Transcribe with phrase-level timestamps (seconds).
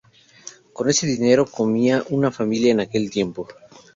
[0.75, 3.47] Con ese dinero comía una familia en aquel tiempo.